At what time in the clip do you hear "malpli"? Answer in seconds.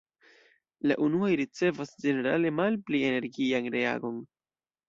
2.63-3.05